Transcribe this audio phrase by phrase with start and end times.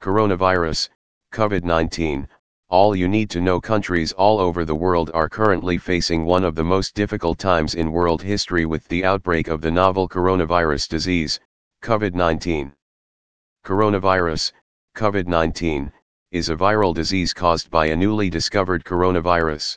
[0.00, 0.88] Coronavirus,
[1.34, 2.26] COVID-19,
[2.70, 6.54] all you need to know countries all over the world are currently facing one of
[6.54, 11.38] the most difficult times in world history with the outbreak of the novel coronavirus disease,
[11.82, 12.72] COVID-19.
[13.62, 14.52] Coronavirus,
[14.96, 15.92] COVID-19,
[16.32, 19.76] is a viral disease caused by a newly discovered coronavirus.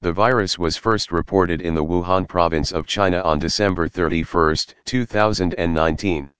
[0.00, 6.30] The virus was first reported in the Wuhan province of China on December 31, 2019.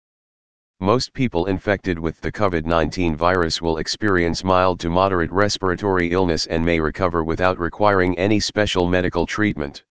[0.80, 6.64] Most people infected with the COVID-19 virus will experience mild to moderate respiratory illness and
[6.64, 9.82] may recover without requiring any special medical treatment.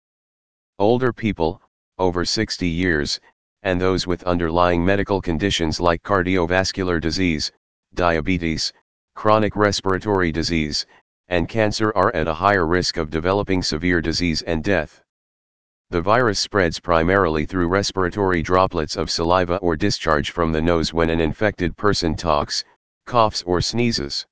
[0.79, 1.61] Older people,
[1.97, 3.19] over 60 years,
[3.63, 7.51] and those with underlying medical conditions like cardiovascular disease,
[7.93, 8.71] diabetes,
[9.13, 10.85] chronic respiratory disease,
[11.27, 15.03] and cancer are at a higher risk of developing severe disease and death.
[15.89, 21.09] The virus spreads primarily through respiratory droplets of saliva or discharge from the nose when
[21.09, 22.65] an infected person talks,
[23.05, 24.25] coughs or sneezes.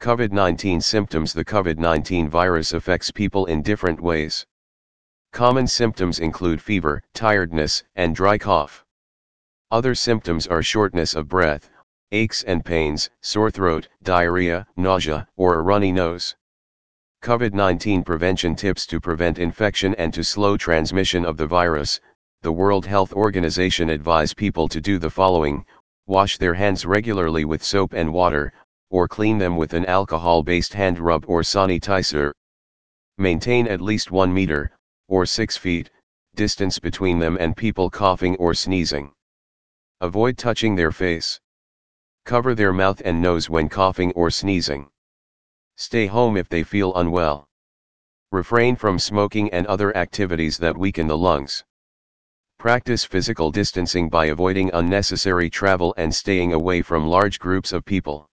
[0.00, 4.46] COVID-19 symptoms The COVID-19 virus affects people in different ways.
[5.30, 8.82] Common symptoms include fever, tiredness, and dry cough.
[9.70, 11.68] Other symptoms are shortness of breath,
[12.12, 16.34] aches and pains, sore throat, diarrhea, nausea, or a runny nose.
[17.22, 22.00] COVID-19 prevention tips to prevent infection and to slow transmission of the virus.
[22.40, 25.66] The World Health Organization advise people to do the following,
[26.06, 28.54] wash their hands regularly with soap and water,
[28.90, 32.32] or clean them with an alcohol-based hand rub or sanitizer.
[33.18, 34.72] Maintain at least 1 meter,
[35.08, 35.90] or 6 feet,
[36.34, 39.12] distance between them and people coughing or sneezing.
[40.00, 41.40] Avoid touching their face.
[42.24, 44.88] Cover their mouth and nose when coughing or sneezing.
[45.76, 47.46] Stay home if they feel unwell.
[48.32, 51.64] Refrain from smoking and other activities that weaken the lungs.
[52.58, 58.29] Practice physical distancing by avoiding unnecessary travel and staying away from large groups of people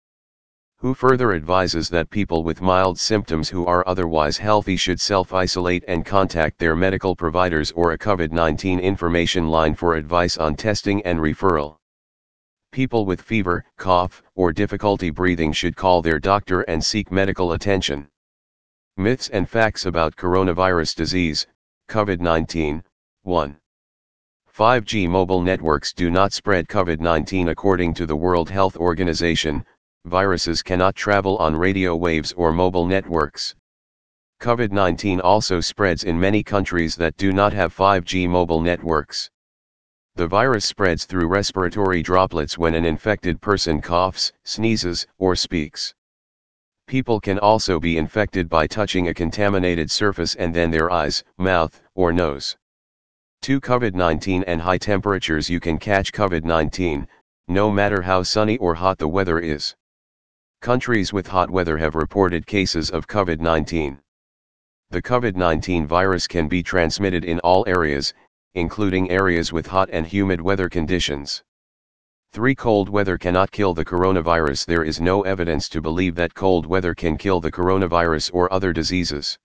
[0.87, 6.07] who further advises that people with mild symptoms who are otherwise healthy should self-isolate and
[6.07, 11.75] contact their medical providers or a COVID-19 information line for advice on testing and referral.
[12.71, 18.07] People with fever, cough, or difficulty breathing should call their doctor and seek medical attention.
[18.97, 21.49] Myths and facts about coronavirus disease,
[21.89, 22.85] COVID-19,
[23.25, 23.57] 1.
[24.57, 29.67] 5G mobile networks do not spread COVID-19 according to the World Health Organization,
[30.06, 33.55] viruses cannot travel on radio waves or mobile networks.
[34.41, 39.31] COVID-19 also spreads in many countries that do not have 5G mobile networks.
[40.15, 45.93] The virus spreads through respiratory droplets when an infected person coughs, sneezes, or speaks.
[46.87, 51.83] People can also be infected by touching a contaminated surface and then their eyes, mouth,
[51.97, 52.56] or nose.
[53.43, 57.09] To COVID-19 and high temperatures you can catch COVID-19,
[57.49, 59.75] no matter how sunny or hot the weather is.
[60.61, 63.99] Countries with hot weather have reported cases of COVID-19.
[64.91, 68.15] The COVID-19 virus can be transmitted in all areas,
[68.55, 71.45] including areas with hot and humid weather conditions.
[72.33, 72.55] 3.
[72.55, 74.66] Cold weather cannot kill the coronavirus.
[74.66, 78.72] There is no evidence to believe that cold weather can kill the coronavirus or other
[78.72, 79.39] diseases.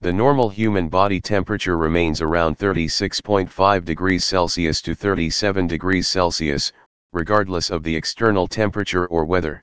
[0.00, 6.72] The normal human body temperature remains around 36.5 degrees Celsius to 37 degrees Celsius,
[7.12, 9.62] regardless of the external temperature or weather.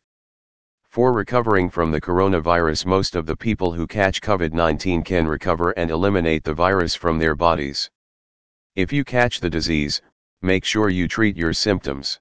[0.90, 5.92] For recovering from the coronavirus most of the people who catch COVID-19 can recover and
[5.92, 7.92] eliminate the virus from their bodies.
[8.76, 10.02] If you catch the disease,
[10.42, 12.20] make sure you treat your symptoms.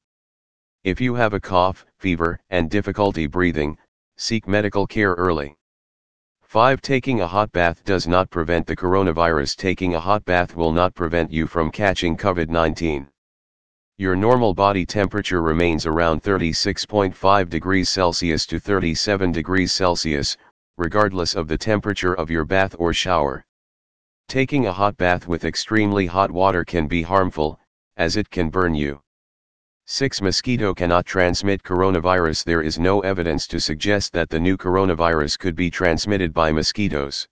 [0.84, 3.78] If you have a cough, fever, and difficulty breathing,
[4.18, 5.56] seek medical care early.
[6.42, 6.82] 5.
[6.82, 9.56] Taking a hot bath does not prevent the coronavirus.
[9.56, 13.08] Taking a hot bath will not prevent you from catching COVID-19.
[14.00, 20.36] Your normal body temperature remains around 36.5 degrees Celsius to 37 degrees Celsius,
[20.76, 23.44] regardless of the temperature of your bath or shower.
[24.28, 27.58] Taking a hot bath with extremely hot water can be harmful,
[27.96, 29.00] as it can burn you.
[29.86, 30.22] 6.
[30.22, 32.44] Mosquito cannot transmit coronavirus.
[32.44, 37.26] There is no evidence to suggest that the new coronavirus could be transmitted by mosquitoes.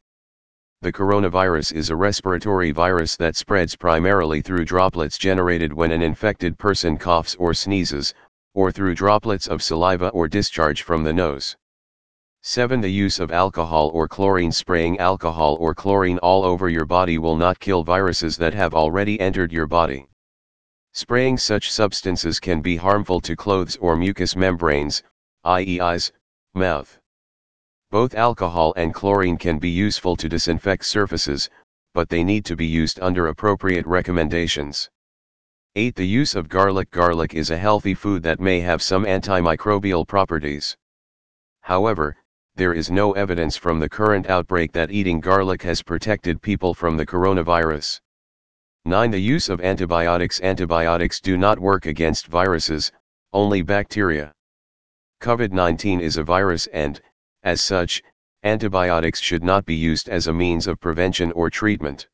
[0.82, 6.58] The coronavirus is a respiratory virus that spreads primarily through droplets generated when an infected
[6.58, 8.14] person coughs or sneezes,
[8.54, 11.56] or through droplets of saliva or discharge from the nose.
[12.42, 12.80] 7.
[12.80, 17.36] The use of alcohol or chlorine spraying alcohol or chlorine all over your body will
[17.36, 20.06] not kill viruses that have already entered your body.
[20.92, 25.02] Spraying such substances can be harmful to clothes or mucous membranes,
[25.42, 25.80] i.e.
[25.80, 26.12] eyes,
[26.54, 27.00] mouth.
[27.96, 31.48] Both alcohol and chlorine can be useful to disinfect surfaces,
[31.94, 34.90] but they need to be used under appropriate recommendations.
[35.76, 35.94] 8.
[35.94, 40.76] The use of garlic Garlic is a healthy food that may have some antimicrobial properties.
[41.62, 42.14] However,
[42.54, 46.98] there is no evidence from the current outbreak that eating garlic has protected people from
[46.98, 48.02] the coronavirus.
[48.84, 49.10] 9.
[49.10, 52.92] The use of antibiotics Antibiotics do not work against viruses,
[53.32, 54.34] only bacteria.
[55.22, 57.00] COVID-19 is a virus and,
[57.46, 58.02] as such,
[58.42, 62.08] antibiotics should not be used as a means of prevention or treatment.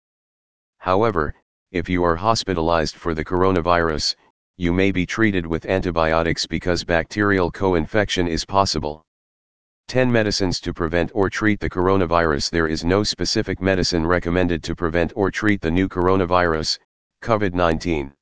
[0.76, 1.34] However,
[1.70, 4.14] if you are hospitalized for the coronavirus,
[4.58, 9.02] you may be treated with antibiotics because bacterial co-infection is possible.
[9.88, 14.76] 10 Medicines to prevent or treat the coronavirus There is no specific medicine recommended to
[14.76, 16.78] prevent or treat the new coronavirus,
[17.22, 18.12] COVID-19.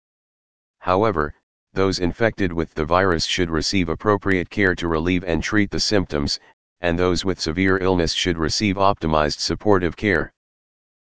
[0.78, 1.34] However,
[1.72, 6.38] those infected with the virus should receive appropriate care to relieve and treat the symptoms,
[6.80, 10.32] and those with severe illness should receive optimized supportive care.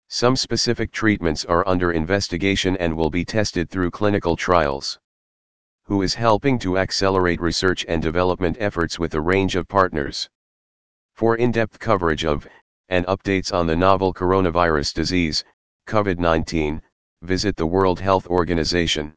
[0.09, 4.99] Some specific treatments are under investigation and will be tested through clinical trials.
[5.85, 10.29] WHO is helping to accelerate research and development efforts with a range of partners.
[11.15, 12.47] For in-depth coverage of,
[12.89, 15.45] and updates on the novel coronavirus disease,
[15.87, 16.83] COVID-19,
[17.23, 19.15] visit the World Health Organization.